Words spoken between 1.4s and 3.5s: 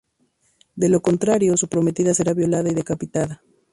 su prometida será violada y decapitada.